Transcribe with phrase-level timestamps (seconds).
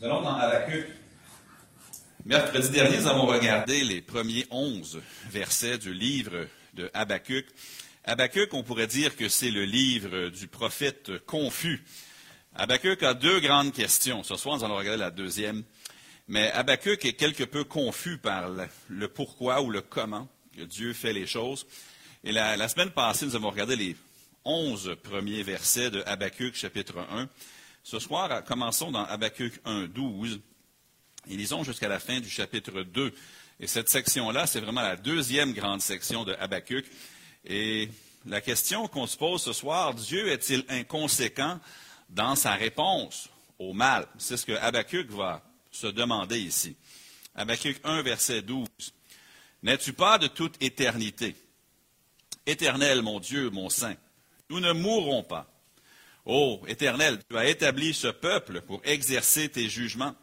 [0.00, 0.86] Nous allons dans Habakkuk.
[2.24, 7.44] Mercredi dernier, nous avons regardé les premiers onze versets du livre de Habakkuk.
[8.04, 11.84] Habakkuk, on pourrait dire que c'est le livre du prophète confus.
[12.54, 14.22] Habakkuk a deux grandes questions.
[14.22, 15.64] Ce soir, nous allons regarder la deuxième.
[16.28, 18.48] Mais Habakkuk est quelque peu confus par
[18.88, 21.66] le, pourquoi ou le comment que Dieu fait les choses.
[22.24, 23.94] Et la, semaine passée, nous avons regardé les
[24.46, 27.28] onze premiers versets de Habakkuk, chapitre 1.
[27.82, 30.40] Ce soir, commençons dans Habakkuk 1, 12
[31.30, 33.14] et lisons jusqu'à la fin du chapitre 2.
[33.58, 36.84] Et cette section-là, c'est vraiment la deuxième grande section de Habakkuk.
[37.44, 37.88] Et
[38.26, 41.58] la question qu'on se pose ce soir, Dieu est-il inconséquent
[42.10, 44.06] dans sa réponse au mal?
[44.18, 46.76] C'est ce que Habakkuk va se demander ici.
[47.34, 48.68] Habakkuk 1, verset 12.
[49.62, 51.34] N'es-tu pas de toute éternité?
[52.46, 53.96] Éternel, mon Dieu, mon Saint,
[54.48, 55.50] nous ne mourrons pas.
[56.26, 60.14] Ô Éternel, tu as établi ce peuple pour exercer tes jugements.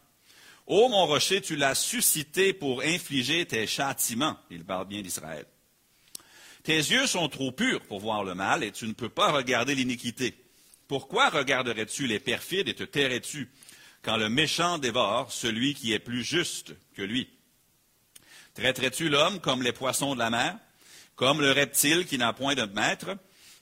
[0.67, 4.37] Ô mon rocher, tu l'as suscité pour infliger tes châtiments.
[4.51, 5.45] Il parle bien d'Israël.
[6.63, 9.73] Tes yeux sont trop purs pour voir le mal et tu ne peux pas regarder
[9.73, 10.35] l'iniquité.
[10.87, 13.49] Pourquoi regarderais-tu les perfides et te tairais-tu
[14.01, 17.29] quand le méchant dévore celui qui est plus juste que lui?
[18.53, 20.57] Traiterais-tu l'homme comme les poissons de la mer,
[21.15, 23.17] comme le reptile qui n'a point de maître?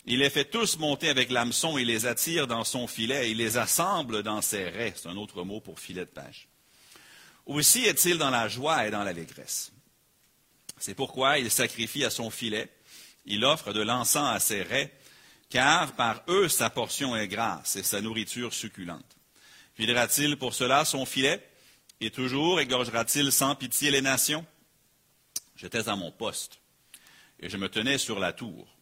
[0.08, 3.58] Il les fait tous monter avec l'hameçon, il les attire dans son filet, il les
[3.58, 4.94] assemble dans ses raies.
[4.95, 6.47] C'est un autre mot pour filet de pêche.
[7.47, 9.72] Aussi est-il dans la joie et dans l'allégresse.
[10.78, 12.70] C'est pourquoi il sacrifie à son filet,
[13.25, 14.94] il offre de l'encens à ses raies,
[15.50, 19.17] car par eux sa portion est grasse et sa nourriture succulente.
[19.78, 21.44] Videra-t-il pour cela son filet,
[22.02, 24.45] et toujours égorgera-t-il sans pitié les nations?
[25.56, 26.59] J'étais à mon poste,
[27.40, 28.75] et je me tenais sur la tour.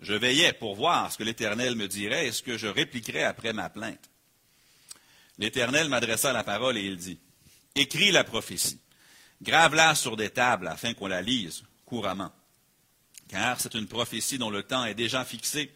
[0.00, 3.52] Je veillais pour voir ce que l'Éternel me dirait et ce que je répliquerais après
[3.52, 4.10] ma plainte.
[5.38, 7.18] L'Éternel m'adressa la parole et il dit,
[7.74, 8.80] Écris la prophétie,
[9.42, 12.32] grave-la sur des tables afin qu'on la lise couramment,
[13.28, 15.70] car c'est une prophétie dont le temps est déjà fixé.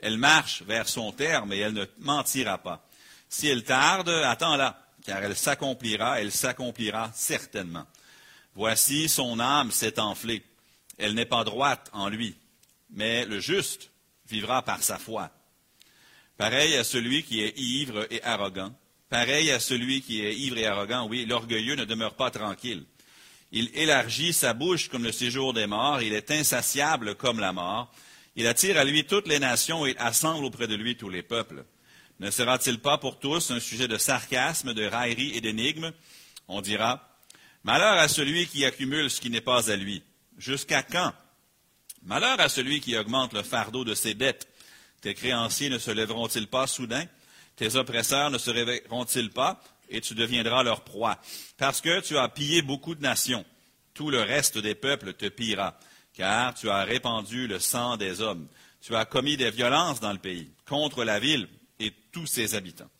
[0.00, 2.86] Elle marche vers son terme et elle ne mentira pas.
[3.28, 7.86] Si elle tarde, attends-la, car elle s'accomplira, elle s'accomplira certainement.
[8.54, 10.44] Voici, son âme s'est enflée.
[10.98, 12.36] Elle n'est pas droite en lui
[12.90, 13.90] mais le juste
[14.28, 15.30] vivra par sa foi.
[16.36, 18.74] Pareil à celui qui est ivre et arrogant.
[19.08, 22.84] Pareil à celui qui est ivre et arrogant, oui, l'orgueilleux ne demeure pas tranquille.
[23.52, 27.92] Il élargit sa bouche comme le séjour des morts, il est insatiable comme la mort.
[28.34, 31.64] Il attire à lui toutes les nations et assemble auprès de lui tous les peuples.
[32.18, 35.92] Ne sera-t-il pas pour tous un sujet de sarcasme, de raillerie et d'énigme?
[36.48, 37.14] On dira,
[37.64, 40.02] Malheur à celui qui accumule ce qui n'est pas à lui.
[40.36, 41.12] Jusqu'à quand
[42.04, 44.48] Malheur à celui qui augmente le fardeau de ses dettes.
[45.00, 47.04] Tes créanciers ne se lèveront-ils pas soudain?
[47.56, 49.62] Tes oppresseurs ne se réveilleront-ils pas?
[49.88, 51.18] Et tu deviendras leur proie.
[51.56, 53.44] Parce que tu as pillé beaucoup de nations.
[53.94, 55.78] Tout le reste des peuples te pillera.
[56.12, 58.48] Car tu as répandu le sang des hommes.
[58.82, 61.48] Tu as commis des violences dans le pays, contre la ville
[61.78, 62.90] et tous ses habitants.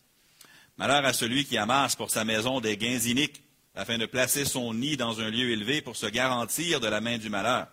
[0.77, 3.41] Malheur à celui qui amasse pour sa maison des gains iniques,
[3.75, 7.17] afin de placer son nid dans un lieu élevé pour se garantir de la main
[7.17, 7.67] du malheur.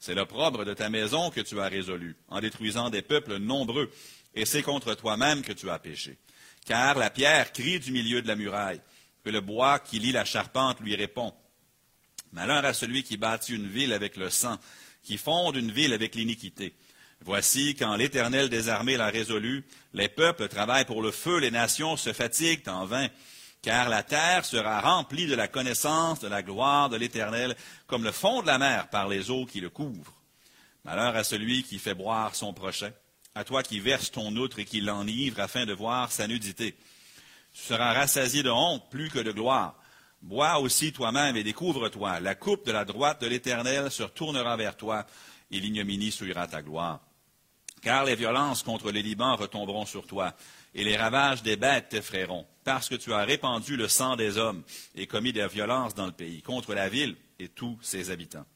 [0.00, 3.90] C'est l'opprobre de ta maison que tu as résolu, en détruisant des peuples nombreux,
[4.34, 6.16] et c'est contre toi-même que tu as péché.
[6.64, 8.80] Car la pierre crie du milieu de la muraille,
[9.22, 11.34] que le bois qui lie la charpente lui répond.
[12.32, 14.58] Malheur à celui qui bâtit une ville avec le sang,
[15.02, 16.72] qui fonde une ville avec l'iniquité.
[17.22, 21.98] Voici, quand l'Éternel des armées l'a résolu, les peuples travaillent pour le feu, les nations
[21.98, 23.08] se fatiguent en vain
[23.62, 27.56] car la terre sera remplie de la connaissance de la gloire de l'Éternel,
[27.86, 30.14] comme le fond de la mer par les eaux qui le couvrent.
[30.84, 32.90] Malheur à celui qui fait boire son prochain,
[33.34, 36.74] à toi qui verses ton outre et qui l'enivre afin de voir sa nudité.
[37.52, 39.74] Tu seras rassasié de honte plus que de gloire.
[40.22, 42.20] Bois aussi toi-même et découvre-toi.
[42.20, 45.06] La coupe de la droite de l'Éternel se retournera vers toi,
[45.50, 47.00] et l'ignominie souillera ta gloire.
[47.80, 50.34] Car les violences contre les Liban retomberont sur toi,
[50.74, 54.62] et les ravages des bêtes t'effrayeront parce que tu as répandu le sang des hommes
[54.94, 58.46] et commis des violences dans le pays, contre la ville et tous ses habitants.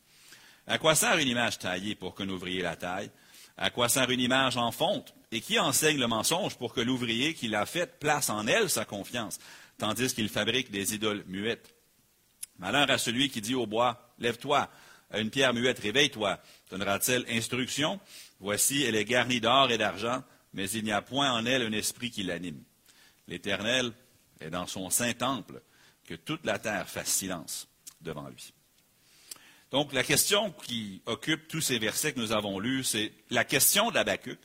[0.66, 3.10] À quoi sert une image taillée pour qu'un ouvrier la taille?
[3.56, 5.14] À quoi sert une image en fonte?
[5.32, 8.84] Et qui enseigne le mensonge pour que l'ouvrier qui l'a faite place en elle sa
[8.84, 9.40] confiance,
[9.78, 11.74] tandis qu'il fabrique des idoles muettes?
[12.58, 14.70] Malheur à celui qui dit au bois, lève-toi,
[15.10, 16.40] à une pierre muette, réveille-toi.
[16.70, 18.00] Donnera-t-elle instruction?
[18.40, 20.22] Voici, elle est garnie d'or et d'argent,
[20.52, 22.62] mais il n'y a point en elle un esprit qui l'anime.
[23.28, 23.92] L'Éternel
[24.40, 25.62] est dans son saint temple,
[26.06, 27.68] que toute la terre fasse silence
[28.00, 28.52] devant lui.
[29.70, 33.90] Donc, la question qui occupe tous ces versets que nous avons lus, c'est la question
[33.90, 34.38] d'Abacuc.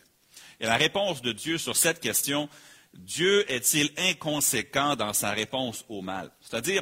[0.59, 2.49] Et la réponse de Dieu sur cette question
[2.93, 6.31] Dieu est-il inconséquent dans sa réponse au mal?
[6.41, 6.81] C'est-à-dire,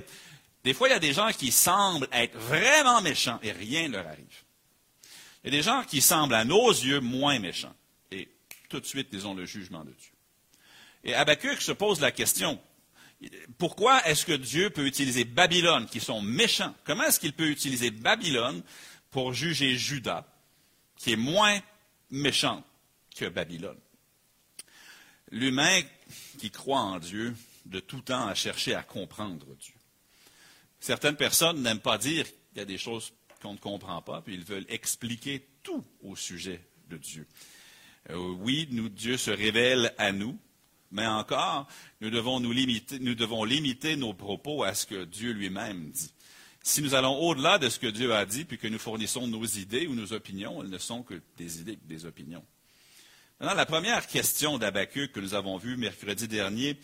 [0.68, 3.94] des fois, il y a des gens qui semblent être vraiment méchants et rien ne
[3.94, 4.44] leur arrive.
[5.42, 7.74] Il y a des gens qui semblent, à nos yeux, moins méchants.
[8.12, 8.28] Et
[8.68, 10.12] tout de suite, ils ont le jugement de Dieu.
[11.06, 12.60] Et Habakkuk se pose la question,
[13.58, 16.76] pourquoi est-ce que Dieu peut utiliser Babylone, qui sont méchants?
[16.84, 18.62] Comment est-ce qu'il peut utiliser Babylone
[19.10, 20.26] pour juger Judas,
[20.98, 21.62] qui est moins
[22.12, 22.62] méchant
[23.16, 23.80] que Babylone?
[25.32, 25.80] L'humain
[26.38, 27.34] qui croit en Dieu,
[27.66, 29.77] de tout temps, a cherché à comprendre Dieu.
[30.80, 34.36] Certaines personnes n'aiment pas dire qu'il y a des choses qu'on ne comprend pas, puis
[34.36, 37.28] ils veulent expliquer tout au sujet de Dieu.
[38.10, 40.40] Euh, oui, nous, Dieu se révèle à nous,
[40.92, 41.68] mais encore,
[42.00, 46.14] nous devons, nous, limiter, nous devons limiter nos propos à ce que Dieu lui-même dit.
[46.64, 49.46] Si nous allons au-delà de ce que Dieu a dit, puis que nous fournissons nos
[49.46, 52.44] idées ou nos opinions, elles ne sont que des idées, des opinions.
[53.40, 56.78] Maintenant, la première question d'Abacuc que nous avons vue mercredi dernier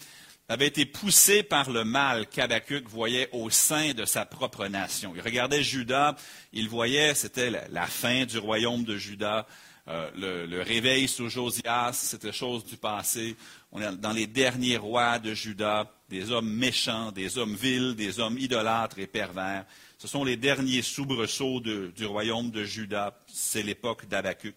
[0.49, 5.13] avait été poussée par le mal qu'Abacuc voyait au sein de sa propre nation.
[5.15, 6.15] Il regardait Judas,
[6.51, 9.47] il voyait, c'était la, fin du royaume de Judas,
[9.87, 13.35] euh, le, réveil sous Josias, c'était chose du passé.
[13.71, 18.19] On est dans les derniers rois de Judas, des hommes méchants, des hommes vils, des
[18.19, 19.65] hommes idolâtres et pervers.
[19.97, 23.13] Ce sont les derniers soubresauts du royaume de Judas.
[23.27, 24.55] C'est l'époque d'Abacuc.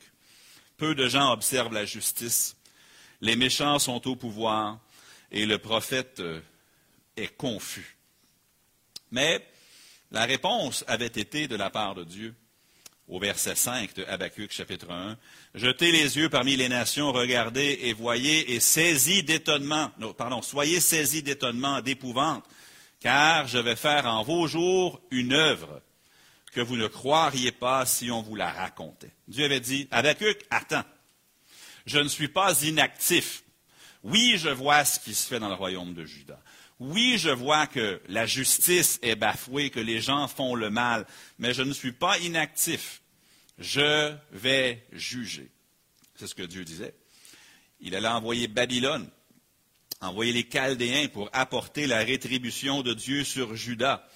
[0.77, 2.57] Peu de gens observent la justice.
[3.21, 4.79] Les méchants sont au pouvoir
[5.31, 6.41] et le prophète euh,
[7.17, 7.97] est confus.
[9.11, 9.47] Mais
[10.11, 12.35] la réponse avait été de la part de Dieu
[13.09, 15.17] au verset 5 de Habakkuk chapitre 1.
[15.55, 21.23] Jetez les yeux parmi les nations, regardez et voyez et saisis d'étonnement, pardon, soyez saisis
[21.23, 22.45] d'étonnement, d'épouvante,
[23.01, 25.81] car je vais faire en vos jours une œuvre
[26.53, 29.13] que vous ne croiriez pas si on vous la racontait.
[29.29, 30.85] Dieu avait dit, Habakkuk, attends,
[31.85, 33.45] je ne suis pas inactif.
[34.07, 36.39] Oui, je vois ce qui se fait dans le royaume de Juda.
[36.79, 41.07] Oui, je vois que la justice est bafouée, que les gens font le mal,
[41.41, 43.03] mais je ne suis pas inactif.
[43.59, 45.51] Je vais juger.
[46.15, 46.95] C'est ce que Dieu disait.
[47.81, 49.11] Il allait envoyer Babylone,
[50.01, 54.09] envoyer les Chaldéens pour apporter la rétribution de Dieu sur Juda.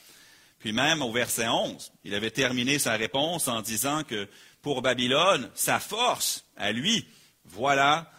[0.60, 4.28] Puis même au verset 11, il avait terminé sa réponse en disant que
[4.62, 7.08] pour Babylone, sa force à lui,
[7.44, 8.12] voilà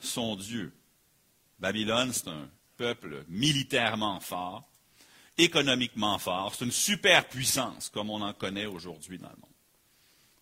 [0.00, 0.72] son Dieu.
[1.62, 4.68] Babylone, c'est un peuple militairement fort,
[5.38, 9.54] économiquement fort, c'est une superpuissance comme on en connaît aujourd'hui dans le monde.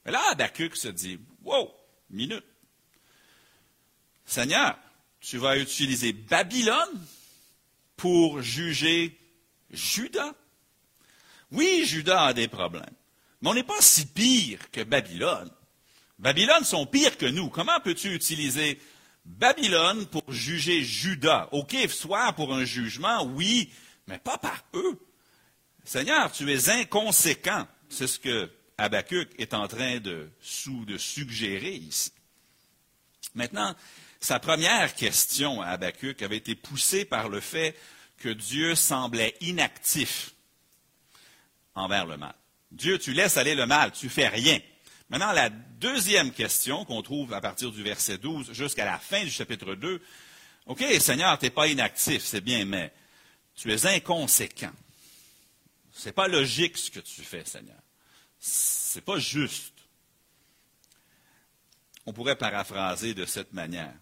[0.06, 1.70] Mais là, Habakkuk se dit, wow,
[2.08, 2.44] minute.
[4.24, 4.78] Seigneur,
[5.20, 7.06] tu vas utiliser Babylone
[7.98, 9.14] pour juger
[9.70, 10.32] Judas?
[11.52, 12.96] Oui, Judas a des problèmes,
[13.42, 15.50] mais on n'est pas si pire que Babylone.
[16.18, 17.50] Babylone sont pires que nous.
[17.50, 18.80] Comment peux-tu utiliser
[19.24, 21.48] Babylone pour juger Judas?
[21.52, 23.72] OK, soit pour un jugement, oui,
[24.06, 24.98] mais pas par eux.
[25.84, 27.66] Seigneur, tu es inconséquent.
[27.88, 32.12] C'est ce que Habakkuk est en train de, suggérer ici.
[33.34, 33.74] Maintenant,
[34.20, 37.76] sa première question à Habakkuk avait été poussée par le fait
[38.18, 40.32] que Dieu semblait inactif
[41.74, 42.34] envers le mal.
[42.70, 44.58] Dieu, tu laisses aller le mal, tu fais rien.
[45.10, 49.30] Maintenant, la deuxième question qu'on trouve à partir du verset 12 jusqu'à la fin du
[49.30, 50.00] chapitre 2,
[50.66, 52.92] OK, Seigneur, tu n'es pas inactif, c'est bien, mais
[53.56, 54.72] tu es inconséquent.
[55.92, 57.80] Ce n'est pas logique ce que tu fais, Seigneur.
[58.38, 59.74] Ce n'est pas juste.
[62.06, 63.94] On pourrait paraphraser de cette manière.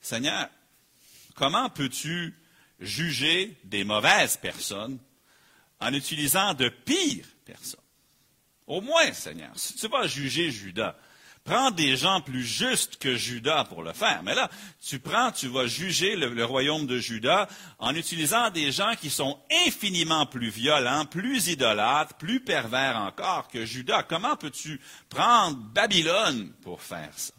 [0.00, 0.48] Seigneur,
[1.34, 2.34] comment peux-tu
[2.78, 4.98] juger des mauvaises personnes
[5.80, 7.81] en utilisant de pires personnes?
[8.66, 10.96] Au moins, Seigneur, si tu vas juger Judas,
[11.44, 14.22] prends des gens plus justes que Judas pour le faire.
[14.22, 14.48] Mais là,
[14.80, 19.38] tu prends, tu vas juger le, royaume de Judas en utilisant des gens qui sont
[19.66, 24.04] infiniment plus violents, plus idolâtres, plus pervers encore que Judas.
[24.04, 27.34] Comment peux-tu prendre Babylone pour faire ça?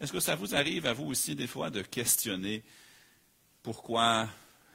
[0.00, 2.64] Est-ce que ça vous arrive à vous aussi des fois de questionner
[3.62, 4.28] pourquoi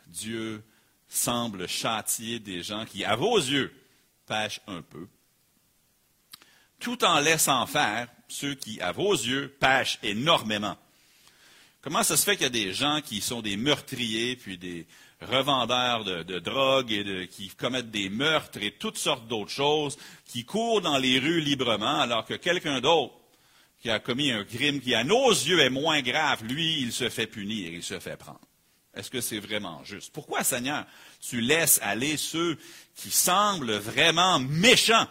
[0.08, 0.64] Dieu
[1.10, 3.74] semble châtier des gens qui, à vos yeux,
[4.26, 5.08] pêchent un peu,
[6.80, 10.78] tout en laissant faire ceux qui, à vos yeux, pêchent énormément.
[11.82, 14.86] Comment ça se fait qu'il y a des gens qui sont des meurtriers, puis des
[15.22, 20.82] revendeurs de, drogue et qui commettent des meurtres et toutes sortes d'autres choses, qui courent
[20.82, 23.14] dans les rues librement, alors que quelqu'un d'autre
[23.82, 27.10] qui a commis un crime qui, à nos yeux, est moins grave, lui, il se
[27.10, 28.42] fait punir, il se fait prendre.
[28.94, 30.12] Est-ce que c'est vraiment juste?
[30.12, 30.86] Pourquoi, Seigneur,
[31.22, 32.58] tu laisses aller ceux
[32.96, 35.08] qui semblent vraiment méchants?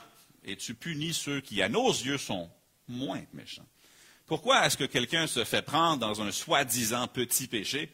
[0.47, 2.49] Et tu punis ceux qui, à nos yeux, sont
[2.89, 3.67] moins méchants?
[4.27, 7.93] Pourquoi est-ce que quelqu'un se fait prendre dans un soi-disant petit péché,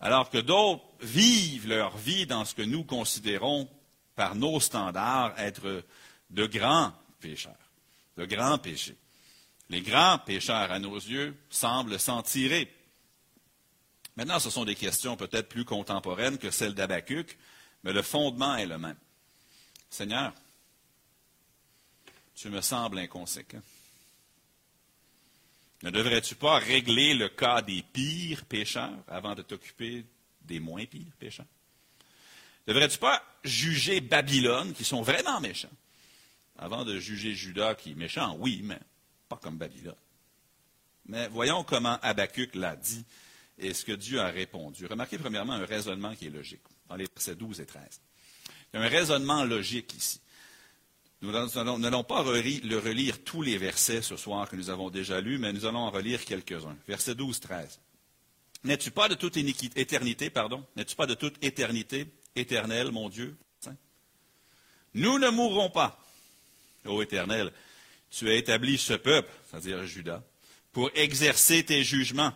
[0.00, 3.68] alors que d'autres vivent leur vie dans ce que nous considérons,
[4.14, 5.84] par nos standards, être
[6.30, 7.54] de grands pécheurs,
[8.16, 8.96] de grands péchés?
[9.68, 12.72] Les grands pécheurs, à nos yeux, semblent s'en tirer.
[14.16, 17.36] Maintenant, ce sont des questions peut-être plus contemporaines que celles d'Abacuc,
[17.82, 18.96] mais le fondement est le même.
[19.90, 20.32] Seigneur,
[22.36, 23.62] tu me sembles inconséquent.
[25.82, 30.04] Ne devrais-tu pas régler le cas des pires pécheurs avant de t'occuper
[30.42, 31.46] des moins pires pécheurs?
[32.66, 35.70] Ne devrais-tu pas juger Babylone, qui sont vraiment méchants,
[36.58, 38.78] avant de juger Judas, qui est méchant, oui, mais
[39.28, 39.94] pas comme Babylone.
[41.06, 43.04] Mais voyons comment Habacuc l'a dit
[43.58, 44.86] et ce que Dieu a répondu.
[44.86, 48.00] Remarquez premièrement un raisonnement qui est logique, dans les versets 12 et 13.
[48.72, 50.20] Il y a un raisonnement logique ici.
[51.22, 55.38] Nous n'allons pas le relire tous les versets ce soir que nous avons déjà lus,
[55.38, 56.76] mais nous allons en relire quelques-uns.
[56.86, 57.80] Versets 12, 13.
[58.64, 63.36] N'es-tu pas de toute éternité, pardon, n'es-tu pas de toute éternité éternelle, mon Dieu?
[64.94, 66.02] Nous ne mourrons pas,
[66.86, 67.52] ô Éternel.
[68.10, 70.22] Tu as établi ce peuple, c'est-à-dire Judas,
[70.72, 72.32] pour exercer tes jugements.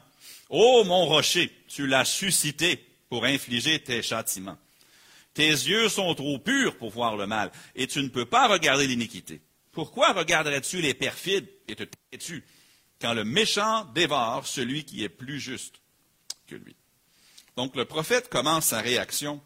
[0.51, 4.59] Ô mon rocher, tu l'as suscité pour infliger tes châtiments.
[5.35, 8.87] Tes yeux sont trop purs pour voir le mal, et tu ne peux pas regarder
[8.87, 9.41] l'iniquité.
[9.73, 12.45] Pourquoi regarderais-tu les perfides et te tais-tu
[13.01, 15.81] quand le méchant dévore celui qui est plus juste
[16.49, 16.75] que lui?
[17.57, 19.41] Donc le prophète commence sa réaction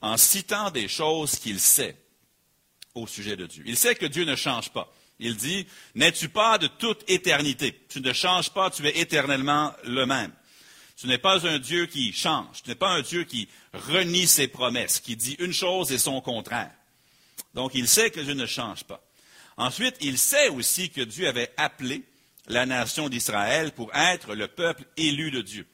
[0.00, 1.96] en citant des choses qu'il sait
[2.94, 3.64] au sujet de Dieu.
[3.66, 4.92] Il sait que Dieu ne change pas.
[5.18, 7.80] Il dit, N'es-tu pas de toute éternité?
[7.88, 10.32] Tu ne changes pas, tu es éternellement le même.
[10.96, 12.62] Tu n'es pas un Dieu qui change.
[12.62, 16.20] Tu n'es pas un Dieu qui renie ses promesses, qui dit une chose et son
[16.20, 16.70] contraire.
[17.54, 19.02] Donc, il sait que Dieu ne change pas.
[19.56, 22.02] Ensuite, il sait aussi que Dieu avait appelé
[22.46, 25.66] la nation d'Israël pour être le peuple élu de Dieu,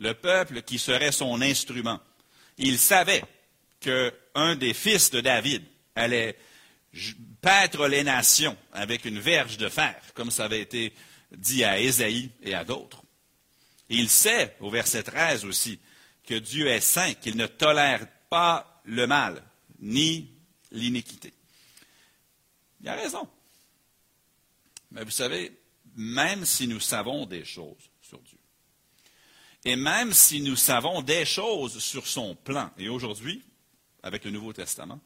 [0.00, 2.00] le peuple qui serait son instrument.
[2.56, 3.22] Il savait
[3.80, 5.62] qu'un des fils de David
[5.94, 6.36] allait
[7.40, 10.92] paître les nations avec une verge de fer, comme ça avait été
[11.30, 13.02] dit à Ésaïe et à d'autres.
[13.88, 15.80] Il sait, au verset 13 aussi,
[16.24, 19.42] que Dieu est saint, qu'il ne tolère pas le mal,
[19.80, 20.30] ni
[20.70, 21.32] l'iniquité.
[22.80, 23.28] Il a raison.
[24.90, 25.58] Mais vous savez,
[25.96, 28.38] même si nous savons des choses sur Dieu,
[29.64, 33.42] et même si nous savons des choses sur son plan, et aujourd'hui,
[34.02, 35.00] avec le Nouveau Testament,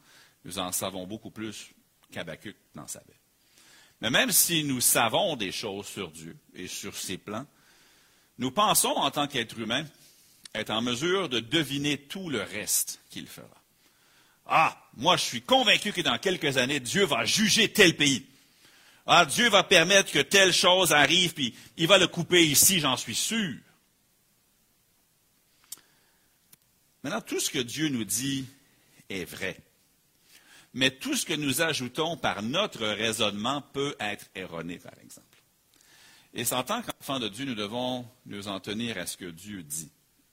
[0.45, 1.71] nous en savons beaucoup plus
[2.11, 3.19] qu'Habacuc n'en savait.
[4.01, 7.47] Mais même si nous savons des choses sur Dieu et sur ses plans,
[8.43, 9.87] nous pensons en tant qu'être humain
[10.53, 13.47] être en mesure de deviner tout le reste qu'il fera.
[14.47, 18.27] Ah, moi je suis convaincu que dans quelques années, Dieu va juger tel pays.
[19.07, 22.97] Ah, Dieu va permettre que telle chose arrive, puis il va le couper ici, j'en
[22.97, 23.55] suis sûr.
[27.05, 28.45] Maintenant, tout ce que Dieu nous dit
[29.09, 29.57] est vrai.
[30.75, 35.32] Mais tout ce que nous ajoutons par notre raisonnement peut être erroné, par exemple.
[36.35, 39.27] Et c'est en tant qu'enfants de Dieu, nous devons nous en tenir à ce que
[39.27, 39.91] Dieu dit,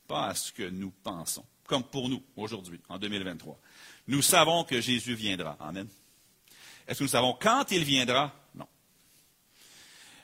[0.07, 1.45] pas à ce que nous pensons.
[1.65, 3.59] Comme pour nous, aujourd'hui, en 2023.
[4.07, 5.57] Nous savons que Jésus viendra.
[5.59, 5.87] Amen.
[6.87, 8.33] Est-ce que nous savons quand il viendra?
[8.55, 8.67] Non.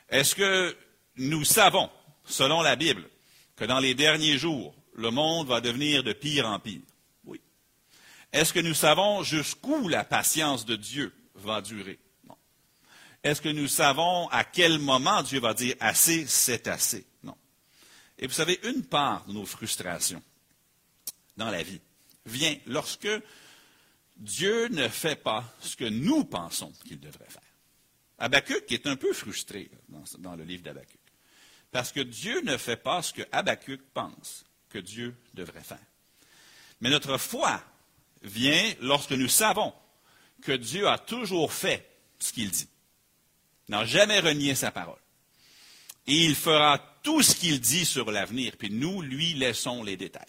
[0.08, 0.76] Est-ce que
[1.16, 1.90] nous savons,
[2.24, 3.08] selon la Bible,
[3.54, 6.80] que dans les derniers jours, le monde va devenir de pire en pire?
[8.32, 11.98] Est-ce que nous savons jusqu'où la patience de Dieu va durer?
[13.22, 17.06] Est-ce que nous savons à quel moment Dieu va dire assez, c'est assez?
[17.22, 17.36] Non.
[18.18, 20.22] Et vous savez, une part de nos frustrations
[21.36, 21.80] dans la vie
[22.24, 23.08] vient lorsque
[24.16, 27.42] Dieu ne fait pas ce que nous pensons qu'il devrait faire.
[28.18, 29.70] Habakkuk est un peu frustré
[30.18, 30.98] dans, le livre d'Habakkuk.
[31.70, 35.78] Parce que Dieu ne fait pas ce que Habakkuk pense que Dieu devrait faire.
[36.80, 37.62] Mais notre foi
[38.22, 39.72] vient lorsque nous savons
[40.42, 42.68] que Dieu a toujours fait ce qu'il dit,
[43.68, 44.98] n'a jamais renié sa parole.
[46.06, 50.24] Et il fera tout ce qu'il dit sur l'avenir, puis nous lui laissons les détails.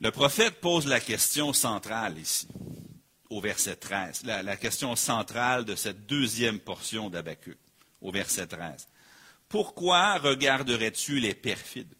[0.00, 2.46] Le prophète pose la question centrale ici,
[3.30, 7.58] au verset 13, la, question centrale de cette deuxième portion d'Abacuc,
[8.00, 8.86] au verset 13.
[9.48, 11.94] Pourquoi regarderais-tu les perfides?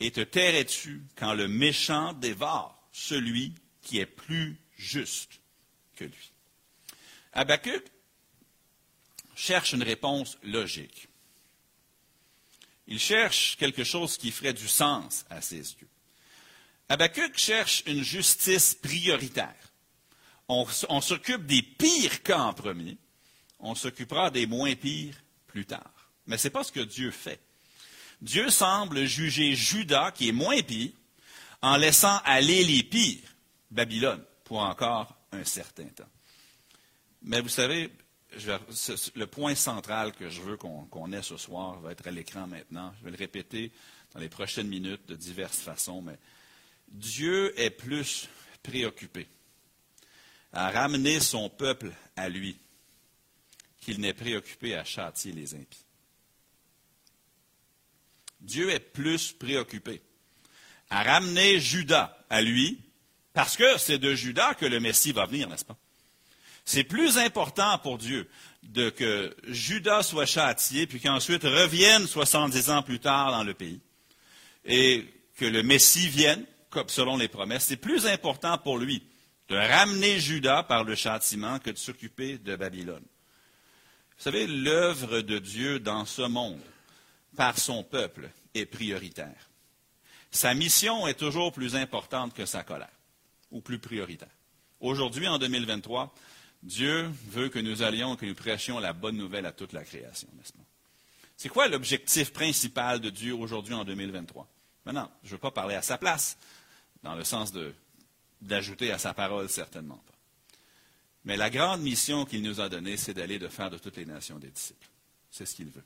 [0.00, 5.40] Et te tairais-tu quand le méchant dévore celui qui est plus juste
[5.96, 6.32] que lui?
[9.42, 11.08] Cherche une réponse logique.
[12.86, 15.88] Il cherche quelque chose qui ferait du sens à ses yeux.
[16.88, 19.72] Habakkuk cherche une justice prioritaire.
[20.48, 22.98] On, on s'occupe des pires cas en premier,
[23.58, 25.16] on s'occupera des moins pires
[25.48, 26.10] plus tard.
[26.26, 27.40] Mais ce n'est pas ce que Dieu fait.
[28.20, 30.92] Dieu semble juger Judas, qui est moins pire,
[31.62, 33.28] en laissant aller les pires,
[33.72, 36.10] Babylone, pour encore un certain temps.
[37.22, 37.90] Mais vous savez,
[39.14, 42.92] le point central que je veux qu'on ait ce soir va être à l'écran maintenant.
[42.98, 43.72] Je vais le répéter
[44.12, 46.18] dans les prochaines minutes de diverses façons, mais
[46.88, 48.28] Dieu est plus
[48.62, 49.26] préoccupé
[50.52, 52.58] à ramener son peuple à lui
[53.80, 55.84] qu'il n'est préoccupé à châtier les impies.
[58.40, 60.02] Dieu est plus préoccupé
[60.90, 62.80] à ramener Judas à lui,
[63.32, 65.78] parce que c'est de Judas que le Messie va venir, n'est-ce pas?
[66.64, 68.28] C'est plus important pour Dieu
[68.62, 73.80] de que Judas soit châtié, puis qu'ensuite revienne 70 ans plus tard dans le pays,
[74.64, 75.04] et
[75.36, 76.44] que le Messie vienne,
[76.86, 77.66] selon les promesses.
[77.66, 79.02] C'est plus important pour lui
[79.48, 83.04] de ramener Judas par le châtiment que de s'occuper de Babylone.
[84.16, 86.60] Vous savez, l'œuvre de Dieu dans ce monde,
[87.36, 89.50] par son peuple, est prioritaire.
[90.30, 92.88] Sa mission est toujours plus importante que sa colère,
[93.50, 94.28] ou plus prioritaire.
[94.80, 96.14] Aujourd'hui, en 2023,
[96.62, 100.28] Dieu veut que nous allions, que nous prêchions la bonne nouvelle à toute la création,
[100.34, 100.62] n'est-ce pas?
[101.36, 104.46] C'est quoi l'objectif principal de Dieu aujourd'hui en 2023?
[104.84, 106.38] Maintenant, je ne veux pas parler à sa place,
[107.02, 107.52] dans le sens
[108.40, 110.12] d'ajouter à sa parole, certainement pas.
[111.24, 114.06] Mais la grande mission qu'il nous a donnée, c'est d'aller de faire de toutes les
[114.06, 114.88] nations des disciples.
[115.30, 115.84] C'est ce qu'il veut.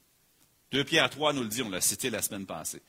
[0.72, 2.82] Deux Pierre 3 nous le dit, on l'a cité la semaine passée.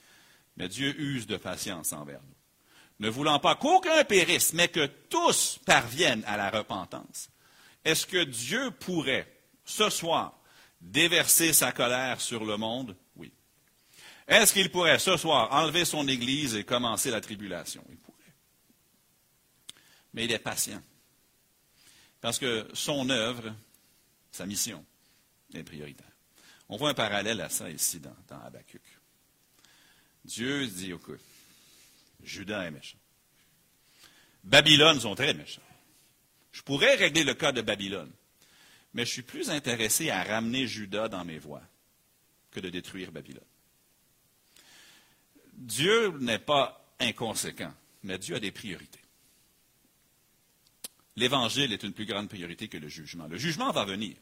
[0.56, 3.06] Mais Dieu use de patience envers nous.
[3.06, 7.29] Ne voulant pas qu'aucun périsse, mais que tous parviennent à la repentance.
[7.88, 10.38] Est-ce que Dieu pourrait, ce soir,
[10.82, 12.98] déverser sa colère sur le monde?
[13.15, 13.32] Oui.
[14.27, 17.82] Est-ce qu'il pourrait, ce soir, enlever son Église et commencer la tribulation?
[17.89, 18.17] Il pourrait.
[20.13, 20.84] Mais il est patient.
[22.20, 23.56] Parce que son œuvre,
[24.34, 24.86] sa mission,
[25.53, 26.12] est prioritaire.
[26.67, 28.82] On voit un parallèle à ça ici dans, dans Habakkuk.
[30.25, 31.22] Dieu dit, écoute,
[32.22, 32.98] Judas est méchant.
[34.44, 35.62] Babylone sont très méchants.
[36.51, 38.12] Je pourrais régler le cas de Babylone,
[38.94, 41.64] mais je suis plus intéressé à ramener Judas dans mes voies
[42.51, 43.44] que de détruire Babylone.
[45.53, 49.01] Dieu n'est pas inconséquent, mais Dieu a des priorités.
[51.16, 53.27] L'Évangile est une plus grande priorité que le jugement.
[53.27, 54.16] Le jugement va venir.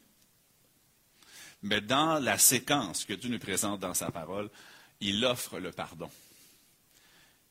[1.62, 4.50] Mais dans la séquence que Dieu nous présente dans sa parole,
[5.00, 6.10] il offre le pardon.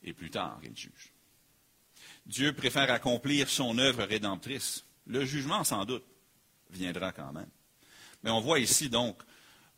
[0.02, 1.12] Et plus tard, il juge.
[2.26, 4.84] Dieu préfère accomplir son œuvre rédemptrice.
[5.06, 6.04] Le jugement, sans doute,
[6.70, 7.48] viendra quand même.
[8.22, 9.22] Mais on voit ici donc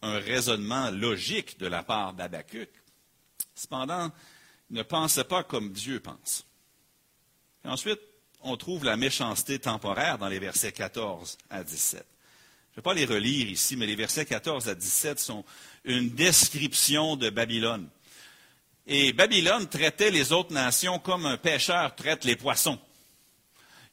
[0.00, 2.70] un raisonnement logique de la part d'Abacuc.
[3.54, 4.10] Cependant,
[4.70, 6.46] ne pensez pas comme Dieu pense.
[7.64, 8.00] ensuite,
[8.40, 12.06] on trouve la méchanceté temporaire dans les versets 14 à 17.
[12.70, 15.44] Je ne vais pas les relire ici, mais les versets 14 à 17 sont
[15.84, 17.88] une description de Babylone.
[18.90, 22.78] Et Babylone traitait les autres nations comme un pêcheur traite les poissons.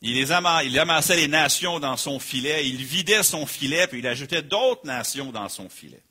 [0.01, 4.85] Il, amassait les nations dans son filet, il vidait son filet, puis il ajoutait d'autres
[4.85, 6.01] nations dans son filet.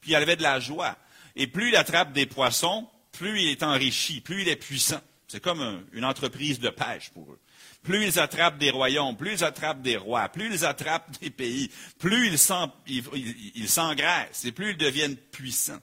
[0.00, 0.96] Puis il avait de la joie.
[1.36, 5.00] Et plus il attrape des poissons, plus il est enrichi, plus il est puissant.
[5.28, 7.40] C'est comme une entreprise de pêche pour eux.
[7.82, 11.70] Plus ils attrapent des royaumes, plus ils attrapent des rois, plus ils attrapent des pays,
[11.98, 15.80] plus ils s'engraissent et plus ils deviennent puissants.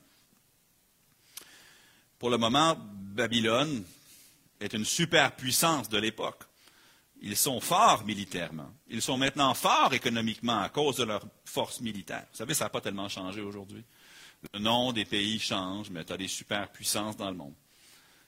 [2.22, 3.84] Pour le moment, Babylone
[4.60, 6.44] est une superpuissance de l'époque.
[7.20, 8.72] Ils sont forts militairement.
[8.90, 12.28] Ils sont maintenant forts économiquement à cause de leur force militaire.
[12.32, 13.84] Vous savez, ça n'a pas tellement changé aujourd'hui.
[14.54, 17.56] Le nom des pays change, mais tu as des superpuissances dans le monde.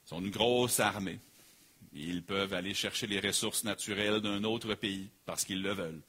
[0.09, 1.19] Ils ont une grosse armée.
[1.93, 6.01] Ils peuvent aller chercher les ressources naturelles d'un autre pays parce qu'ils le veulent.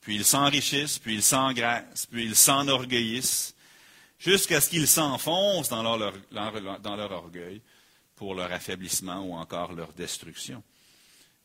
[0.00, 3.54] Puis ils s'enrichissent, puis ils s'engraissent, puis ils s'enorgueillissent,
[4.18, 7.62] jusqu'à ce qu'ils s'enfoncent dans leur, orgueil
[8.16, 10.62] pour leur affaiblissement ou encore leur destruction.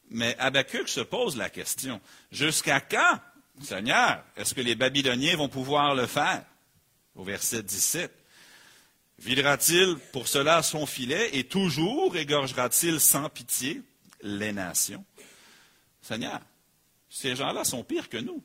[0.10, 3.20] Mais Habakkuk se pose la question, jusqu'à quand,
[3.62, 6.44] Seigneur, est-ce que les Babyloniens vont pouvoir le faire?
[7.16, 8.12] Au verset 17.
[9.20, 13.82] Videra-t-il pour cela son filet et toujours égorgera-t-il sans pitié
[14.22, 15.06] les nations?
[16.02, 16.42] Seigneur,
[17.10, 18.44] ces gens-là sont pires que nous.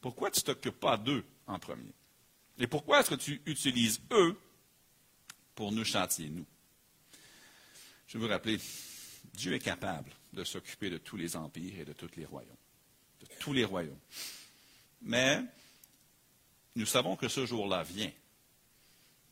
[0.00, 1.94] Pourquoi tu ne t'occupes pas d'eux en premier?
[2.62, 4.38] Et pourquoi est-ce que tu utilises eux
[5.56, 6.46] pour nous châtier, nous?
[8.06, 8.56] Je veux vous rappeler,
[9.34, 12.54] Dieu est capable de s'occuper de tous les empires et de tous les royaumes.
[13.20, 13.98] De tous les royaumes.
[15.00, 15.42] Mais
[16.76, 18.12] nous savons que ce jour-là vient.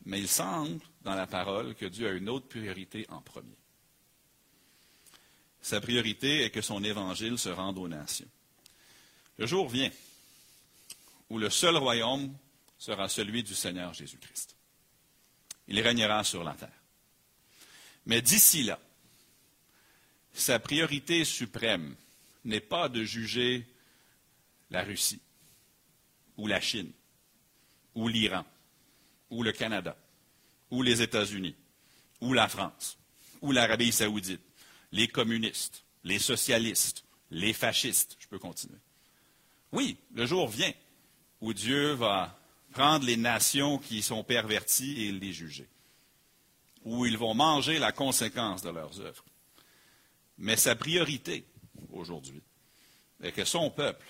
[0.07, 3.57] Mais il semble dans la parole que Dieu a une autre priorité en premier.
[5.63, 8.29] Sa priorité est que son évangile se rende aux nations.
[9.39, 9.91] Le jour vient
[11.29, 12.35] où le seul royaume
[12.81, 14.57] sera celui du Seigneur Jésus-Christ.
[15.69, 16.73] Il régnera sur la terre.
[18.07, 18.81] Mais d'ici là,
[20.33, 21.95] sa priorité suprême
[22.45, 23.67] n'est pas de juger
[24.71, 25.21] la Russie,
[26.39, 26.91] ou la Chine,
[27.95, 28.47] ou l'Iran,
[29.29, 29.95] ou le Canada,
[30.71, 31.55] ou les États-Unis,
[32.23, 32.97] ou la France,
[33.43, 34.41] ou l'Arabie saoudite,
[34.93, 38.79] les communistes, les socialistes, les fascistes, je peux continuer.
[39.73, 40.73] Oui, le jour vient
[41.43, 42.40] où Dieu va
[42.73, 45.69] prendre les nations qui sont perverties et les juger,
[46.85, 49.25] où ils vont manger la conséquence de leurs œuvres.
[50.39, 51.45] Mais sa priorité
[51.93, 52.43] aujourd'hui
[53.23, 54.07] est que son peuple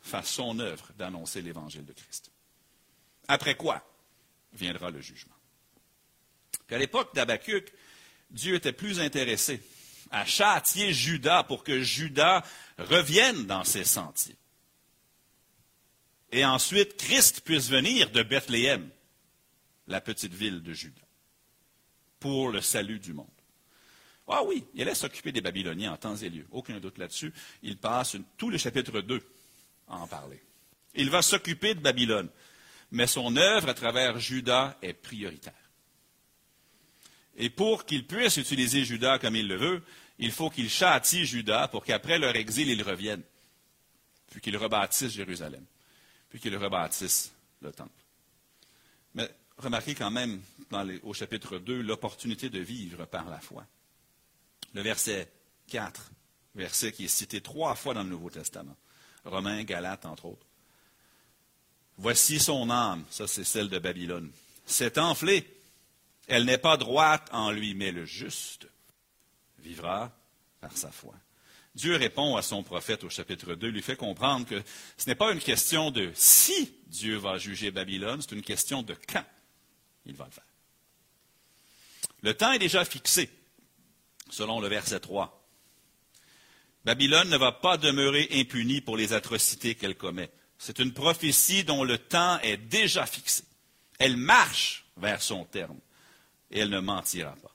[0.00, 2.30] fasse son œuvre d'annoncer l'évangile de Christ.
[3.28, 3.84] Après quoi
[4.54, 5.34] viendra le jugement.
[6.70, 7.72] à l'époque d'Abacuc,
[8.30, 9.62] Dieu était plus intéressé
[10.10, 12.42] à châtier Judas pour que Judas
[12.78, 14.37] revienne dans ses sentiers.
[16.30, 18.88] Et ensuite, Christ puisse venir de Bethléem,
[19.86, 21.00] la petite ville de Juda,
[22.20, 23.26] pour le salut du monde.
[24.28, 27.32] Ah oui, il allait s'occuper des Babyloniens en temps et lieu, aucun doute là-dessus.
[27.62, 29.22] Il passe tout le chapitre 2
[29.88, 30.42] à en parler.
[30.94, 32.28] Il va s'occuper de Babylone,
[32.90, 35.54] mais son œuvre à travers Juda est prioritaire.
[37.36, 39.82] Et pour qu'il puisse utiliser Judas comme il le veut,
[40.18, 43.22] il faut qu'il châtie Judas pour qu'après leur exil, ils reviennent,
[44.30, 45.64] puis qu'ils rebâtissent Jérusalem,
[46.28, 47.90] puis qu'ils rebâtissent le temple.
[49.14, 50.40] Mais remarquez quand même
[51.02, 53.64] au chapitre 2 l'opportunité de vivre par la foi.
[54.74, 55.30] Le verset
[55.68, 56.10] 4,
[56.54, 58.76] verset qui est cité trois fois dans le Nouveau Testament,
[59.24, 60.46] Romains, Galates, entre autres.
[61.96, 64.30] Voici son âme, ça c'est celle de Babylone,
[64.66, 65.58] s'est enflée
[66.28, 68.68] elle n'est pas droite en lui, mais le juste
[69.58, 70.12] vivra
[70.60, 71.14] par sa foi.
[71.78, 74.60] Dieu répond à son prophète au chapitre 2, lui fait comprendre que
[74.96, 78.96] ce n'est pas une question de si Dieu va juger Babylone, c'est une question de
[79.12, 79.24] quand
[80.04, 80.42] il va le faire.
[82.22, 83.30] Le temps est déjà fixé,
[84.28, 85.48] selon le verset 3.
[86.84, 90.32] Babylone ne va pas demeurer impunie pour les atrocités qu'elle commet.
[90.58, 93.44] C'est une prophétie dont le temps est déjà fixé.
[94.00, 95.78] Elle marche vers son terme
[96.50, 97.54] et elle ne mentira pas.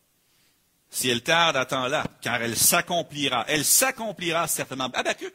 [0.94, 3.46] Si elle tarde, attends-la, car elle s'accomplira.
[3.48, 4.92] Elle s'accomplira certainement.
[4.94, 5.34] Habakkuk,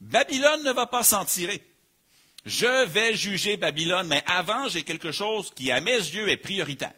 [0.00, 1.62] Babylone ne va pas s'en tirer.
[2.46, 6.94] Je vais juger Babylone, mais avant, j'ai quelque chose qui, à mes yeux, est prioritaire.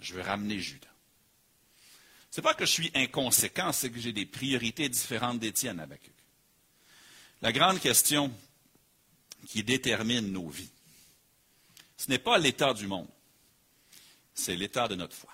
[0.00, 0.88] Je veux ramener Judas.
[2.32, 6.10] Ce n'est pas que je suis inconséquent, c'est que j'ai des priorités différentes d'Étienne Habakkuk.
[7.40, 8.32] La grande question
[9.46, 10.72] qui détermine nos vies,
[11.96, 13.08] ce n'est pas l'état du monde
[14.34, 15.33] c'est l'état de notre foi.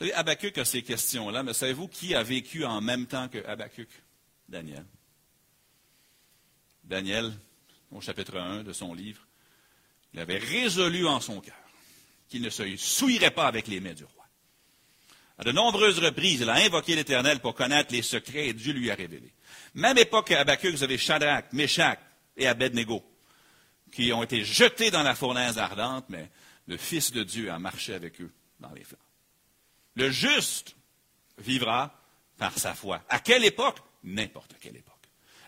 [0.00, 3.88] Savez, Habakkuk a ces questions-là, mais savez-vous qui a vécu en même temps que Habakkuk?
[4.48, 4.86] Daniel.
[6.82, 7.30] Daniel,
[7.90, 9.20] au chapitre 1 de son livre,
[10.14, 11.54] il avait résolu en son cœur
[12.30, 14.24] qu'il ne se souillerait pas avec les mains du roi.
[15.36, 18.90] À de nombreuses reprises, il a invoqué l'Éternel pour connaître les secrets et Dieu lui
[18.90, 19.30] a révélé.
[19.74, 21.98] Même époque Habakkuk, vous avez Shadrach, Meshach
[22.38, 23.04] et Abednego
[23.92, 26.30] qui ont été jetés dans la fournaise ardente, mais
[26.66, 29.09] le Fils de Dieu a marché avec eux dans les flammes.
[30.00, 30.76] Le juste
[31.36, 31.94] vivra
[32.38, 33.02] par sa foi.
[33.10, 33.76] À quelle époque?
[34.02, 34.94] N'importe quelle époque.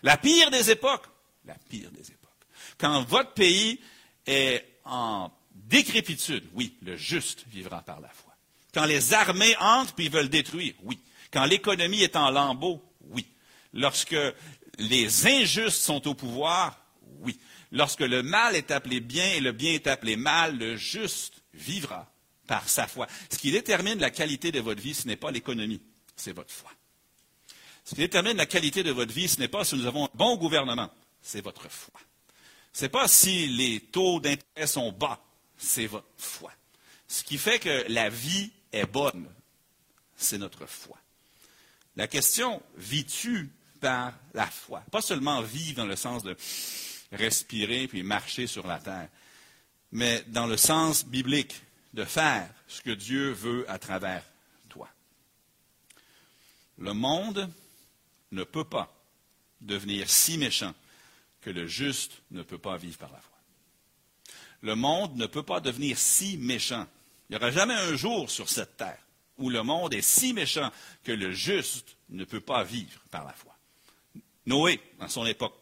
[0.03, 1.07] La pire des époques?
[1.45, 2.29] La pire des époques.
[2.77, 3.79] Quand votre pays
[4.27, 8.31] est en décrépitude, oui, le juste vivra par la foi.
[8.75, 10.99] Quand les armées entrent et veulent détruire, oui.
[11.31, 13.25] Quand l'économie est en lambeaux, oui.
[13.73, 14.15] Lorsque
[14.77, 16.79] les injustes sont au pouvoir,
[17.21, 17.39] oui.
[17.71, 22.12] Lorsque le mal est appelé bien et le bien est appelé mal, le juste vivra
[22.53, 23.07] par sa foi.
[23.31, 25.81] Ce qui détermine la qualité de votre vie, ce n'est pas l'économie,
[26.15, 26.69] c'est votre foi.
[27.83, 30.09] Ce qui détermine la qualité de votre vie, ce n'est pas si nous avons un
[30.13, 31.99] bon gouvernement, c'est votre foi.
[32.71, 35.19] Ce n'est pas si les taux d'intérêt sont bas,
[35.57, 36.51] c'est votre foi.
[37.07, 39.27] Ce qui fait que la vie est bonne,
[40.15, 40.97] c'est notre foi.
[41.95, 43.49] La question, vis-tu
[43.81, 44.83] par la foi?
[44.91, 46.37] Pas seulement vivre dans le sens de
[47.11, 49.09] respirer puis marcher sur la terre,
[49.91, 51.55] mais dans le sens biblique
[51.93, 54.23] de faire ce que Dieu veut à travers
[54.69, 54.89] toi.
[56.77, 57.49] Le monde
[58.31, 58.93] ne peut pas
[59.61, 60.73] devenir si méchant
[61.41, 63.37] que le juste ne peut pas vivre par la foi.
[64.61, 66.87] Le monde ne peut pas devenir si méchant.
[67.29, 68.99] Il n'y aura jamais un jour sur cette terre
[69.37, 70.71] où le monde est si méchant
[71.03, 73.55] que le juste ne peut pas vivre par la foi.
[74.45, 75.55] Noé, dans son époque,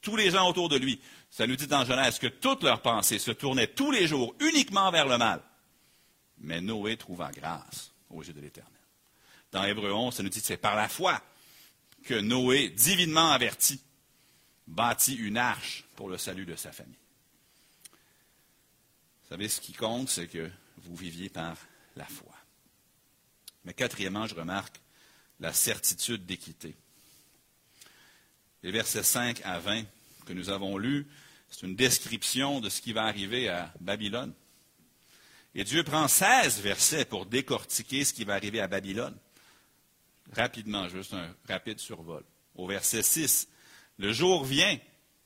[0.00, 1.00] tous les gens autour de lui.
[1.30, 4.90] Ça nous dit dans Genèse que toutes leurs pensées se tournaient tous les jours uniquement
[4.90, 5.42] vers le mal.
[6.40, 8.72] Mais Noé trouva grâce aux yeux de l'Éternel.
[9.50, 11.22] Dans Hébreu 11, ça nous dit que c'est par la foi
[12.04, 13.80] que Noé, divinement averti,
[14.66, 16.94] bâtit une arche pour le salut de sa famille.
[19.22, 21.56] Vous savez, ce qui compte, c'est que vous viviez par
[21.96, 22.34] la foi.
[23.64, 24.80] Mais quatrièmement, je remarque
[25.40, 26.74] la certitude d'équité.
[28.62, 29.84] Les versets 5 à 20
[30.26, 31.06] que nous avons lus,
[31.50, 34.34] c'est une description de ce qui va arriver à Babylone.
[35.54, 39.16] Et Dieu prend 16 versets pour décortiquer ce qui va arriver à Babylone.
[40.36, 42.22] Rapidement, juste un rapide survol.
[42.54, 43.48] Au verset 6,
[43.98, 44.78] le jour vient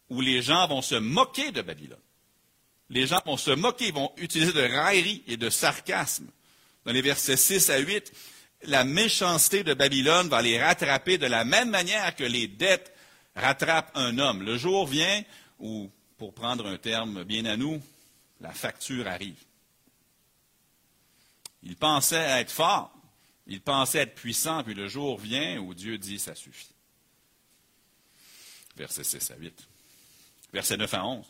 [0.09, 1.99] où les gens vont se moquer de Babylone.
[2.91, 6.27] Les gens vont se moquer, vont utiliser de raillerie et de sarcasme.
[6.85, 8.13] Dans les versets 6 à 8,
[8.65, 12.93] la méchanceté de Babylone va les rattraper de la même manière que les dettes
[13.35, 14.43] rattrapent un homme.
[14.43, 15.23] Le jour vient
[15.59, 17.81] où, pour prendre un terme bien à nous,
[18.41, 19.39] la facture arrive.
[21.63, 22.93] Il pensait être fort,
[23.47, 26.75] il pensait être puissant, puis le jour vient où Dieu dit ça suffit.
[28.77, 29.69] Verset 6 à 8.
[30.53, 31.27] Verset 9 à 11.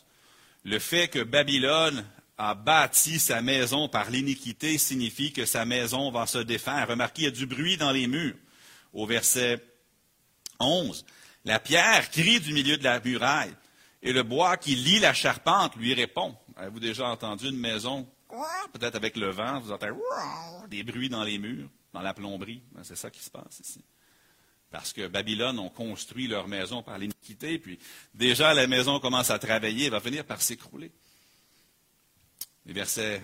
[0.63, 2.05] Le fait que Babylone
[2.37, 6.87] a bâti sa maison par l'iniquité signifie que sa maison va se défaire.
[6.87, 8.35] Remarquez, il y a du bruit dans les murs.
[8.93, 9.63] Au verset
[10.59, 11.05] 11,
[11.45, 13.53] la pierre crie du milieu de la muraille
[14.01, 16.35] et le bois qui lie la charpente lui répond.
[16.55, 18.07] Avez-vous déjà entendu une maison,
[18.73, 19.93] peut-être avec le vent, vous entendez
[20.69, 22.61] des bruits dans les murs, dans la plomberie?
[22.71, 23.83] Ben, c'est ça qui se passe ici.
[24.71, 27.77] Parce que Babylone ont construit leur maison par l'iniquité, puis
[28.13, 30.91] déjà la maison commence à travailler, elle va finir par s'écrouler
[32.65, 33.21] les versets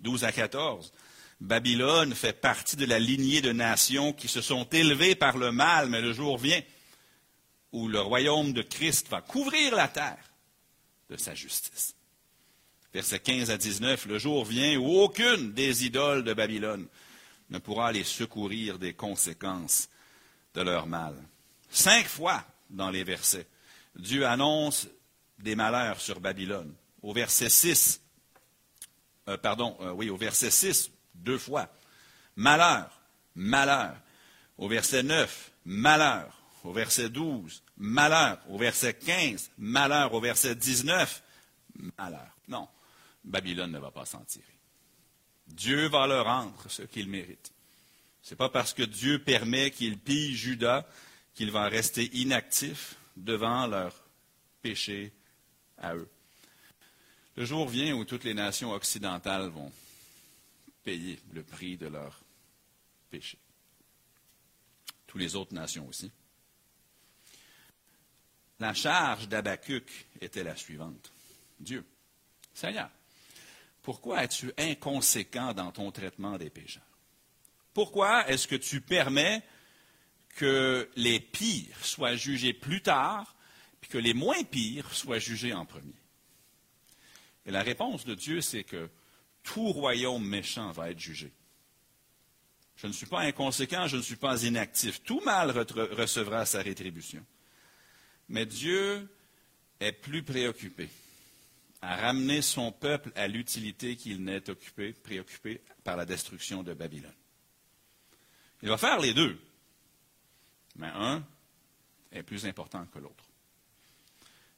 [0.00, 0.92] 12 à 14.
[1.40, 5.88] Babylone fait partie de la lignée de nations qui se sont élevées par le mal,
[5.88, 6.62] mais le jour vient
[7.72, 10.32] où le royaume de Christ va couvrir la terre
[11.10, 11.94] de sa justice.
[12.94, 16.86] Versets 15 à 19, le jour vient où aucune des idoles de Babylone
[17.48, 19.88] ne pourra les secourir des conséquences
[20.54, 21.14] de leur mal.
[21.70, 23.46] Cinq fois dans les versets,
[23.96, 24.88] Dieu annonce
[25.38, 26.74] des malheurs sur Babylone.
[27.02, 28.00] Au verset 6,
[29.28, 31.68] euh, pardon, euh, oui, au verset 6, deux fois.
[32.36, 32.90] Malheur,
[33.34, 33.96] malheur.
[34.58, 36.42] Au verset 9, malheur.
[36.64, 38.38] Au verset 12, malheur.
[38.48, 40.12] Au verset 15, malheur.
[40.14, 41.22] Au verset 19,
[41.98, 42.36] malheur.
[42.48, 42.68] Non,
[43.24, 44.58] Babylone ne va pas s'en tirer.
[45.46, 47.52] Dieu va leur rendre ce qu'ils méritent.
[48.22, 50.86] Ce n'est pas parce que Dieu permet qu'ils pillent Judas
[51.34, 53.94] qu'ils vont rester inactifs devant leur
[54.60, 55.12] péché
[55.78, 56.08] à eux.
[57.36, 59.72] Le jour vient où toutes les nations occidentales vont
[60.84, 62.20] payer le prix de leur
[63.10, 63.38] péché.
[65.06, 66.10] Toutes les autres nations aussi.
[68.60, 71.12] La charge d'Abacuc était la suivante.
[71.58, 71.84] Dieu,
[72.54, 72.90] Seigneur,
[73.82, 76.82] pourquoi es-tu inconséquent dans ton traitement des pécheurs?
[77.74, 79.42] Pourquoi est-ce que tu permets
[80.36, 83.34] que les pires soient jugés plus tard,
[83.80, 86.00] puis que les moins pires soient jugés en premier?
[87.44, 88.88] Et la réponse de Dieu, c'est que
[89.42, 91.32] tout royaume méchant va être jugé.
[92.76, 95.02] Je ne suis pas inconséquent, je ne suis pas inactif.
[95.02, 97.24] Tout mal recevra sa rétribution.
[98.28, 99.12] Mais Dieu
[99.80, 100.88] est plus préoccupé
[101.82, 107.12] à ramener son peuple à l'utilité qu'il n'est occupé, préoccupé par la destruction de Babylone.
[108.62, 109.38] Il va faire les deux,
[110.76, 111.24] mais un
[112.12, 113.24] est plus important que l'autre.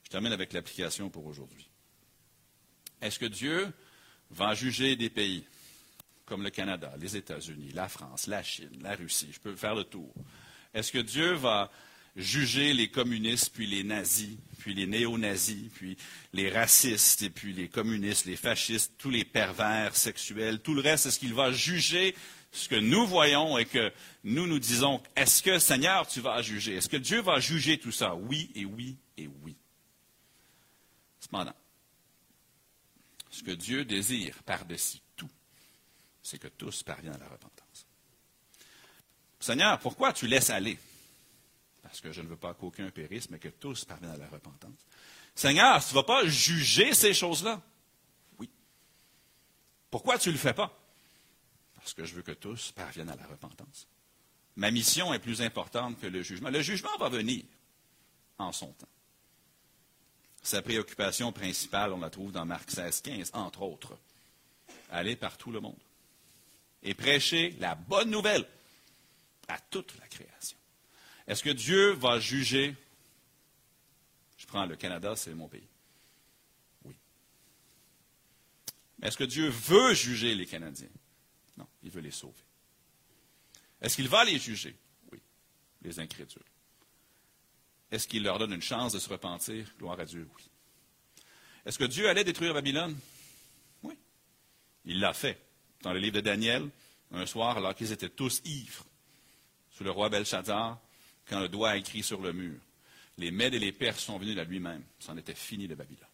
[0.04, 1.66] Je termine avec l'application pour aujourd'hui.
[3.00, 3.72] Est-ce que Dieu
[4.30, 5.46] va juger des pays
[6.26, 9.30] comme le Canada, les États-Unis, la France, la Chine, la Russie?
[9.32, 10.12] Je peux faire le tour.
[10.74, 11.70] Est-ce que Dieu va
[12.16, 15.96] juger les communistes, puis les nazis, puis les néo-nazis, puis
[16.32, 21.18] les racistes, puis les communistes, les fascistes, tous les pervers sexuels, tout le reste, est-ce
[21.18, 22.14] qu'il va juger
[22.52, 26.76] ce que nous voyons et que nous nous disons, est-ce que Seigneur, tu vas juger?
[26.76, 28.14] Est-ce que Dieu va juger tout ça?
[28.14, 29.56] Oui et oui et oui.
[31.18, 31.54] Cependant,
[33.30, 35.30] ce que Dieu désire par-dessus tout,
[36.22, 37.86] c'est que tous parviennent à la repentance.
[39.40, 40.78] Seigneur, pourquoi tu laisses aller?
[41.84, 44.86] Parce que je ne veux pas qu'aucun périsse, mais que tous parviennent à la repentance.
[45.34, 47.62] Seigneur, tu ne vas pas juger ces choses-là?
[48.38, 48.50] Oui.
[49.90, 50.76] Pourquoi tu ne le fais pas?
[51.76, 53.86] Parce que je veux que tous parviennent à la repentance.
[54.56, 56.48] Ma mission est plus importante que le jugement.
[56.48, 57.44] Le jugement va venir
[58.38, 58.88] en son temps.
[60.42, 63.98] Sa préoccupation principale, on la trouve dans Marc 16, 15, entre autres.
[64.90, 65.78] Aller par tout le monde
[66.82, 68.46] et prêcher la bonne nouvelle
[69.48, 70.58] à toute la création.
[71.26, 72.74] Est-ce que Dieu va juger?
[74.36, 75.66] Je prends le Canada, c'est mon pays.
[76.84, 76.94] Oui.
[79.02, 80.88] Est-ce que Dieu veut juger les Canadiens?
[81.56, 82.34] Non, il veut les sauver.
[83.80, 84.76] Est-ce qu'il va les juger?
[85.12, 85.18] Oui,
[85.82, 86.42] les incrédules.
[87.90, 89.66] Est-ce qu'il leur donne une chance de se repentir?
[89.78, 90.42] Gloire à Dieu, oui.
[91.64, 92.98] Est-ce que Dieu allait détruire Babylone?
[93.82, 93.96] Oui.
[94.84, 95.40] Il l'a fait.
[95.82, 96.68] dans le livre de Daniel,
[97.12, 98.84] un soir, alors qu'ils étaient tous ivres,
[99.70, 100.80] sous le roi Belshazzar,
[101.28, 102.58] quand le doigt a écrit sur le mur.
[103.18, 104.82] Les Mèdes et les Perses sont venus à lui-même.
[104.98, 106.04] C'en était fini de Babylone.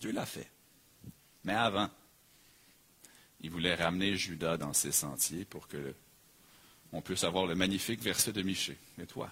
[0.00, 0.50] Dieu l'a fait.
[1.44, 1.90] Mais avant,
[3.40, 5.94] il voulait ramener Judas dans ses sentiers pour que
[6.92, 8.78] on puisse avoir le magnifique verset de Michée.
[9.00, 9.30] Et toi,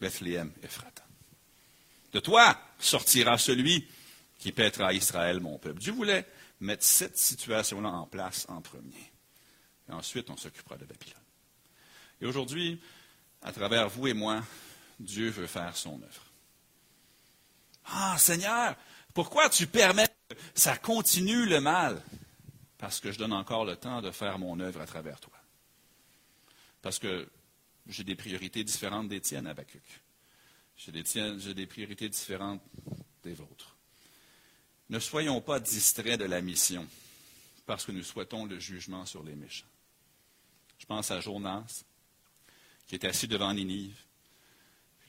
[0.00, 1.04] Bethléem, Ephrata.
[2.12, 3.86] De toi sortira celui
[4.38, 5.80] qui pètera Israël, mon peuple.
[5.80, 6.26] Dieu voulait
[6.60, 9.12] mettre cette situation-là en place en premier.
[9.88, 11.25] Et ensuite, on s'occupera de Babylone.
[12.20, 12.80] Et aujourd'hui,
[13.42, 14.42] à travers vous et moi,
[14.98, 16.26] Dieu veut faire son œuvre.
[17.86, 18.76] Ah, Seigneur,
[19.14, 22.02] pourquoi tu permets que ça continue le mal?
[22.78, 25.32] Parce que je donne encore le temps de faire mon œuvre à travers toi.
[26.82, 27.28] Parce que
[27.86, 29.82] j'ai des priorités différentes des tiennes, Habakkuk.
[30.76, 31.04] J'ai des,
[31.38, 32.62] j'ai des priorités différentes
[33.22, 33.76] des vôtres.
[34.88, 36.86] Ne soyons pas distraits de la mission
[37.64, 39.66] parce que nous souhaitons le jugement sur les méchants.
[40.78, 41.84] Je pense à Jonas,
[42.86, 43.96] qui est assis devant Ninive.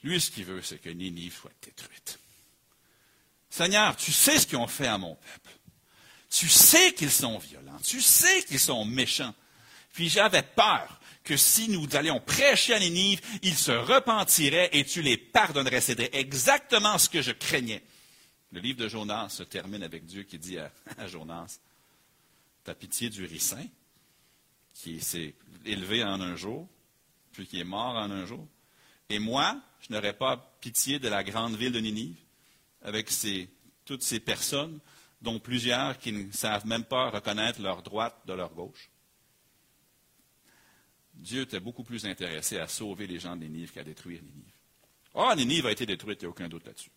[0.02, 2.18] Lui, ce qu'il veut, c'est que Ninive soit détruite.
[3.50, 5.58] Seigneur, tu sais ce qu'ils ont fait à mon peuple.
[6.30, 7.78] Tu sais qu'ils sont violents.
[7.82, 9.34] Tu sais qu'ils sont méchants.
[9.92, 15.02] Puis j'avais peur que si nous allions prêcher à Ninive, ils se repentiraient et tu
[15.02, 15.80] les pardonnerais.
[15.80, 17.82] C'était exactement ce que je craignais.
[18.52, 20.70] Le livre de Jonas se termine avec Dieu qui dit à,
[21.06, 21.58] Jonas,
[22.64, 23.64] T'as pitié du ricin
[24.74, 26.68] qui s'est élevé en un jour,
[27.38, 28.48] puis qui est mort en un jour.
[29.08, 32.18] Et moi, je n'aurais pas pitié de la grande ville de Ninive,
[32.82, 33.12] avec
[33.84, 34.80] toutes ces personnes,
[35.22, 38.90] dont plusieurs qui ne savent même pas reconnaître leur droite de leur gauche.
[41.14, 44.52] Dieu était beaucoup plus intéressé à sauver les gens de Ninive qu'à détruire Ninive.
[45.14, 46.90] Oh, Ninive a été détruite, il n'y a aucun doute là-dessus.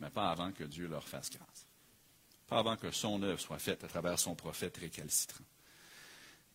[0.00, 1.66] Mais pas avant que Dieu leur fasse grâce.
[2.46, 5.44] Pas avant que son œuvre soit faite à travers son prophète récalcitrant.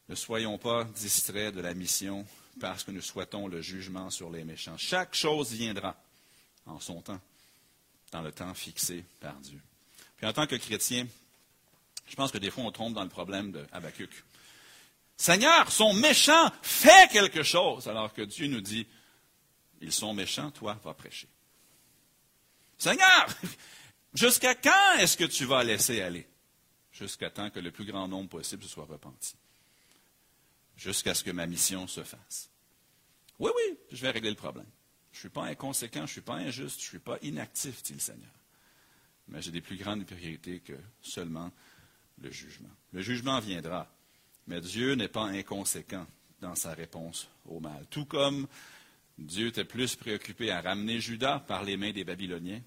[0.10, 2.26] Ne soyons pas distraits de la mission
[2.60, 4.78] parce que nous souhaitons le jugement sur les méchants.
[4.78, 5.96] Chaque chose viendra
[6.66, 7.20] en son temps,
[8.12, 9.60] dans le temps fixé par Dieu.
[10.18, 11.08] Puis en tant que chrétien,
[12.08, 13.66] je pense que des fois on tombe dans le problème de.
[15.18, 17.88] Seigneur, sont méchants, fais quelque chose.
[17.88, 18.88] Alors que Dieu nous dit,
[19.82, 21.28] ils sont méchants, toi, va prêcher.
[22.78, 23.28] Seigneur,
[24.14, 26.28] jusqu'à quand est-ce que tu vas laisser aller?
[26.92, 29.36] Jusqu'à temps que le plus grand nombre possible se soit repenti.
[30.78, 32.50] Jusqu'à ce que ma mission se fasse.
[33.40, 34.68] Oui, oui, je vais régler le problème.
[35.12, 37.82] Je ne suis pas inconséquent, je ne suis pas injuste, je ne suis pas inactif,
[37.84, 38.32] dit le Seigneur.
[39.28, 41.52] Mais j'ai des plus grandes priorités que seulement
[42.22, 42.70] le jugement.
[42.94, 43.92] Le jugement viendra,
[44.46, 46.06] mais Dieu n'est pas inconséquent
[46.40, 47.86] dans sa réponse au mal.
[47.90, 48.48] Tout comme
[49.18, 52.62] Dieu était plus préoccupé à ramener Judas par les mains des Babyloniens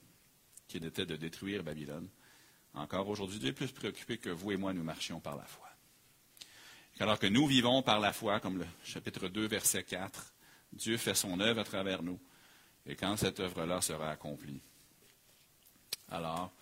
[0.66, 2.08] qu'il n'était de détruire Babylone.
[2.74, 5.69] Encore aujourd'hui, Dieu est plus préoccupé que vous et moi nous marchions par la foi.
[7.00, 10.32] Alors que nous vivons par la foi, comme le chapitre 2, verset 4,
[10.72, 12.20] Dieu fait son œuvre à travers nous.
[12.86, 14.60] Et quand cette œuvre-là sera accomplie,
[16.10, 16.52] alors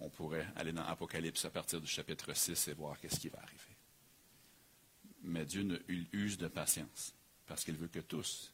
[0.00, 3.38] on pourrait aller dans Apocalypse à partir du chapitre 6 et voir qu'est-ce qui va
[3.38, 3.72] arriver
[5.22, 5.78] mais Dieu ne
[6.12, 7.14] use de patience,
[7.46, 8.52] parce qu'il veut que tous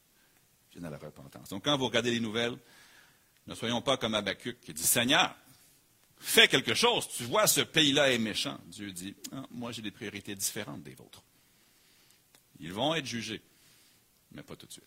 [0.72, 1.48] viennent à la repentance.
[1.48, 2.56] Donc, quand vous regardez les nouvelles,
[3.46, 5.34] ne soyons pas comme Habakkuk qui dit Seigneur,
[6.18, 8.58] fais quelque chose, tu vois, ce pays-là est méchant.
[8.66, 11.22] Dieu dit ah, Moi, j'ai des priorités différentes des vôtres.
[12.60, 13.40] Ils vont être jugés,
[14.32, 14.84] mais pas tout de suite.